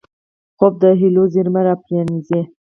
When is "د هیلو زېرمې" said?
0.81-1.61